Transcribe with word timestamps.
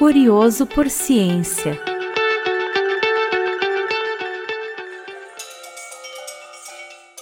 Curioso 0.00 0.64
por 0.64 0.88
Ciência. 0.88 1.78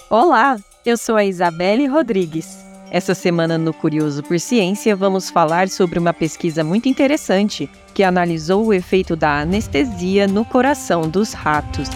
Olá, 0.09 0.57
eu 0.85 0.95
sou 0.95 1.17
a 1.17 1.25
Isabelle 1.25 1.87
Rodrigues. 1.87 2.57
Essa 2.89 3.13
semana 3.13 3.57
no 3.57 3.73
Curioso 3.73 4.23
por 4.23 4.39
Ciência 4.39 4.95
vamos 4.95 5.29
falar 5.29 5.67
sobre 5.67 5.99
uma 5.99 6.13
pesquisa 6.13 6.63
muito 6.63 6.87
interessante 6.87 7.69
que 7.93 8.01
analisou 8.01 8.67
o 8.67 8.73
efeito 8.73 9.13
da 9.13 9.41
anestesia 9.41 10.25
no 10.25 10.45
coração 10.45 11.01
dos 11.01 11.33
ratos. 11.33 11.89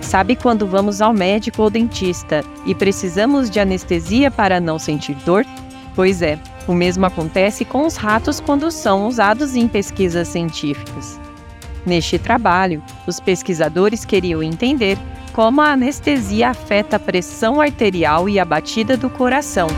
Sabe 0.00 0.36
quando 0.36 0.68
vamos 0.68 1.00
ao 1.00 1.12
médico 1.12 1.62
ou 1.62 1.68
dentista 1.68 2.44
e 2.64 2.76
precisamos 2.76 3.50
de 3.50 3.58
anestesia 3.58 4.30
para 4.30 4.60
não 4.60 4.78
sentir 4.78 5.16
dor? 5.24 5.44
Pois 5.96 6.22
é, 6.22 6.38
o 6.66 6.74
mesmo 6.74 7.06
acontece 7.06 7.64
com 7.64 7.86
os 7.86 7.96
ratos 7.96 8.40
quando 8.40 8.70
são 8.70 9.06
usados 9.06 9.54
em 9.54 9.68
pesquisas 9.68 10.28
científicas. 10.28 11.20
Neste 11.84 12.18
trabalho, 12.18 12.82
os 13.06 13.20
pesquisadores 13.20 14.04
queriam 14.04 14.42
entender 14.42 14.98
como 15.32 15.60
a 15.60 15.72
anestesia 15.72 16.50
afeta 16.50 16.96
a 16.96 16.98
pressão 16.98 17.60
arterial 17.60 18.28
e 18.28 18.40
a 18.40 18.44
batida 18.44 18.96
do 18.96 19.08
coração. 19.08 19.68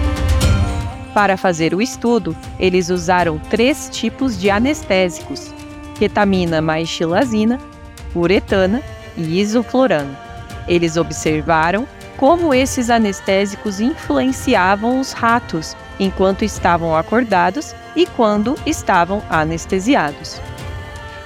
Para 1.12 1.36
fazer 1.36 1.74
o 1.74 1.82
estudo, 1.82 2.34
eles 2.58 2.88
usaram 2.88 3.38
três 3.50 3.91
tipos 3.92 4.38
de 4.38 4.48
anestésicos: 4.48 5.52
ketamina 5.98 6.62
mais 6.62 6.88
xilazina, 6.88 7.58
uretana 8.14 8.82
e 9.16 9.41
isoflorano. 9.41 10.16
Eles 10.66 10.96
observaram 10.96 11.86
como 12.16 12.55
esses 12.55 12.88
anestésicos 12.88 13.80
influenciavam 13.80 15.00
os 15.00 15.12
ratos 15.12 15.77
enquanto 15.98 16.44
estavam 16.44 16.96
acordados 16.96 17.74
e 17.96 18.06
quando 18.06 18.54
estavam 18.64 19.22
anestesiados. 19.28 20.40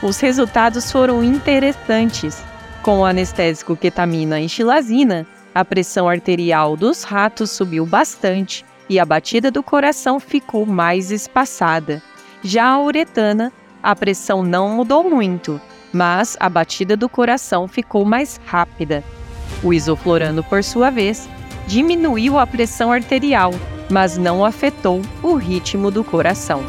Os 0.03 0.19
resultados 0.21 0.91
foram 0.91 1.23
interessantes. 1.23 2.43
Com 2.83 3.01
o 3.01 3.05
anestésico 3.05 3.77
ketamina 3.77 4.41
e 4.41 4.49
xilazina, 4.49 5.27
a 5.55 5.65
pressão 5.65 6.09
arterial 6.09 6.77
dos 6.77 7.03
ratos 7.03 7.51
subiu 7.51 7.87
bastante 7.87 8.65
e 8.89 8.99
a 8.99 9.05
batida 9.05 9.51
do 9.51 9.63
coração 9.63 10.19
ficou 10.19 10.67
mais 10.67 11.11
espaçada. 11.11 12.03
Já 12.43 12.67
a 12.67 12.81
uretana, 12.81 13.53
a 13.83 13.95
pressão 13.95 14.43
não 14.43 14.69
mudou 14.71 15.09
muito, 15.09 15.61
mas 15.93 16.37
a 16.41 16.49
batida 16.49 16.97
do 16.97 17.09
coração 17.09 17.69
ficou 17.69 18.05
mais 18.05 18.41
rápida. 18.45 19.05
O 19.63 19.73
isoflorano, 19.73 20.43
por 20.43 20.65
sua 20.65 20.91
vez, 20.91 21.29
diminuiu 21.69 22.39
a 22.39 22.47
pressão 22.47 22.91
arterial 22.91 23.53
mas 23.93 24.17
não 24.17 24.43
afetou 24.43 25.03
o 25.23 25.35
ritmo 25.35 25.91
do 25.91 26.03
coração. 26.03 26.65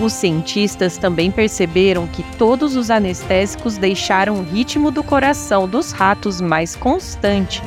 Os 0.00 0.12
cientistas 0.12 0.98
também 0.98 1.30
perceberam 1.30 2.08
que 2.08 2.24
todos 2.36 2.74
os 2.74 2.90
anestésicos 2.90 3.78
deixaram 3.78 4.34
o 4.34 4.42
ritmo 4.42 4.90
do 4.90 5.04
coração 5.04 5.68
dos 5.68 5.92
ratos 5.92 6.40
mais 6.40 6.74
constante, 6.74 7.62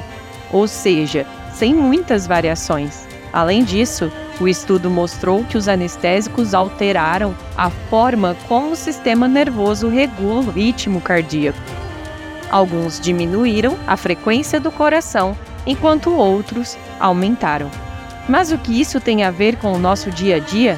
ou 0.51 0.67
seja, 0.67 1.25
sem 1.53 1.73
muitas 1.73 2.27
variações. 2.27 3.07
Além 3.31 3.63
disso, 3.63 4.11
o 4.41 4.49
estudo 4.49 4.89
mostrou 4.89 5.45
que 5.45 5.57
os 5.57 5.69
anestésicos 5.69 6.53
alteraram 6.53 7.33
a 7.57 7.69
forma 7.69 8.35
como 8.49 8.71
o 8.71 8.75
sistema 8.75 9.29
nervoso 9.29 9.87
regula 9.87 10.41
o 10.41 10.51
ritmo 10.51 10.99
cardíaco. 10.99 11.57
Alguns 12.51 12.99
diminuíram 12.99 13.77
a 13.87 13.95
frequência 13.95 14.59
do 14.59 14.71
coração 14.71 15.37
enquanto 15.67 16.11
outros 16.11 16.77
aumentaram. 16.99 17.69
Mas 18.27 18.51
o 18.51 18.57
que 18.57 18.79
isso 18.79 18.99
tem 18.99 19.23
a 19.23 19.29
ver 19.29 19.57
com 19.57 19.73
o 19.73 19.79
nosso 19.79 20.09
dia 20.09 20.37
a 20.37 20.39
dia? 20.39 20.77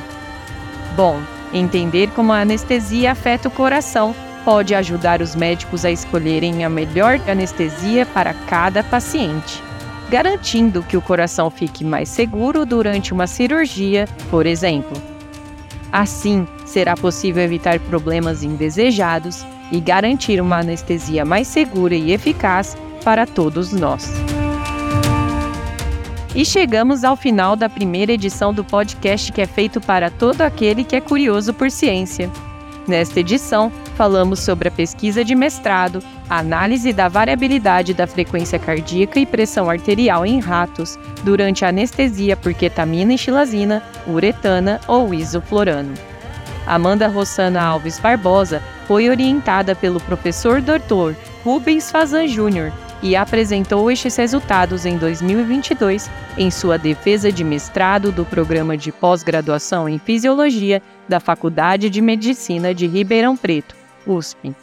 Bom, 0.95 1.21
entender 1.53 2.09
como 2.11 2.33
a 2.33 2.41
anestesia 2.41 3.11
afeta 3.11 3.47
o 3.47 3.51
coração 3.51 4.13
pode 4.43 4.73
ajudar 4.73 5.21
os 5.21 5.35
médicos 5.35 5.85
a 5.85 5.91
escolherem 5.91 6.65
a 6.65 6.69
melhor 6.69 7.19
anestesia 7.27 8.05
para 8.05 8.33
cada 8.33 8.83
paciente, 8.83 9.63
garantindo 10.09 10.83
que 10.83 10.97
o 10.97 11.01
coração 11.01 11.49
fique 11.49 11.83
mais 11.83 12.09
seguro 12.09 12.65
durante 12.65 13.13
uma 13.13 13.27
cirurgia, 13.27 14.07
por 14.29 14.45
exemplo. 14.45 14.99
Assim, 15.91 16.47
será 16.65 16.95
possível 16.95 17.43
evitar 17.43 17.79
problemas 17.79 18.43
indesejados 18.43 19.45
e 19.71 19.79
garantir 19.79 20.39
uma 20.39 20.59
anestesia 20.59 21.25
mais 21.25 21.47
segura 21.47 21.95
e 21.95 22.11
eficaz 22.11 22.77
para 23.03 23.25
todos 23.25 23.71
nós. 23.71 24.11
E 26.35 26.45
chegamos 26.45 27.03
ao 27.03 27.15
final 27.15 27.55
da 27.55 27.67
primeira 27.67 28.11
edição 28.11 28.53
do 28.53 28.63
podcast 28.63 29.31
que 29.31 29.41
é 29.41 29.47
feito 29.47 29.81
para 29.81 30.11
todo 30.11 30.41
aquele 30.41 30.83
que 30.83 30.95
é 30.95 31.01
curioso 31.01 31.53
por 31.53 31.71
ciência. 31.71 32.29
Nesta 32.87 33.19
edição, 33.19 33.71
falamos 33.95 34.39
sobre 34.39 34.67
a 34.67 34.71
pesquisa 34.71 35.25
de 35.25 35.35
mestrado, 35.35 36.03
a 36.29 36.39
análise 36.39 36.93
da 36.93 37.07
variabilidade 37.07 37.93
da 37.93 38.07
frequência 38.07 38.59
cardíaca 38.59 39.19
e 39.19 39.25
pressão 39.25 39.69
arterial 39.69 40.25
em 40.25 40.39
ratos 40.39 40.97
durante 41.23 41.65
a 41.65 41.69
anestesia 41.69 42.37
por 42.37 42.53
ketamina 42.53 43.13
e 43.13 43.17
xilazina, 43.17 43.83
uretana 44.07 44.79
ou 44.87 45.13
isoflorano. 45.13 45.93
Amanda 46.65 47.07
Rossana 47.07 47.61
Alves 47.61 47.99
Barbosa 47.99 48.61
foi 48.87 49.09
orientada 49.09 49.75
pelo 49.75 49.99
professor 49.99 50.61
Dr. 50.61 51.15
Rubens 51.43 51.89
Fazan 51.89 52.27
Jr., 52.27 52.71
e 53.01 53.15
apresentou 53.15 53.89
estes 53.89 54.15
resultados 54.15 54.85
em 54.85 54.97
2022 54.97 56.09
em 56.37 56.51
sua 56.51 56.77
defesa 56.77 57.31
de 57.31 57.43
mestrado 57.43 58.11
do 58.11 58.25
programa 58.25 58.77
de 58.77 58.91
pós-graduação 58.91 59.87
em 59.87 59.97
Fisiologia 59.97 60.81
da 61.07 61.19
Faculdade 61.19 61.89
de 61.89 62.01
Medicina 62.01 62.73
de 62.73 62.87
Ribeirão 62.87 63.35
Preto, 63.37 63.75
USP. 64.05 64.53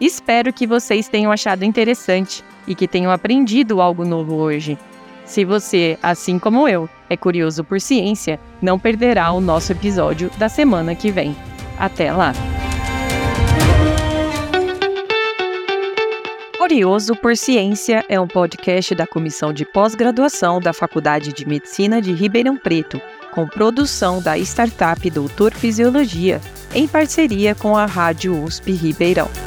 Espero 0.00 0.52
que 0.52 0.66
vocês 0.66 1.08
tenham 1.08 1.32
achado 1.32 1.64
interessante 1.64 2.44
e 2.66 2.74
que 2.74 2.88
tenham 2.88 3.10
aprendido 3.10 3.80
algo 3.80 4.04
novo 4.04 4.34
hoje. 4.34 4.76
Se 5.24 5.44
você, 5.44 5.98
assim 6.02 6.38
como 6.38 6.68
eu, 6.68 6.88
é 7.08 7.16
curioso 7.16 7.64
por 7.64 7.80
ciência, 7.80 8.38
não 8.60 8.78
perderá 8.78 9.32
o 9.32 9.40
nosso 9.40 9.72
episódio 9.72 10.30
da 10.38 10.48
semana 10.48 10.94
que 10.94 11.10
vem. 11.10 11.34
Até 11.78 12.12
lá! 12.12 12.32
Curioso 16.76 17.16
por 17.16 17.34
Ciência 17.34 18.04
é 18.06 18.20
um 18.20 18.28
podcast 18.28 18.94
da 18.94 19.06
Comissão 19.06 19.50
de 19.50 19.64
Pós-Graduação 19.64 20.60
da 20.60 20.74
Faculdade 20.74 21.32
de 21.32 21.48
Medicina 21.48 22.02
de 22.02 22.12
Ribeirão 22.12 22.54
Preto, 22.54 23.00
com 23.32 23.48
produção 23.48 24.20
da 24.20 24.36
startup 24.36 25.08
Doutor 25.08 25.54
Fisiologia, 25.54 26.38
em 26.74 26.86
parceria 26.86 27.54
com 27.54 27.78
a 27.78 27.86
Rádio 27.86 28.44
USP 28.44 28.72
Ribeirão. 28.72 29.45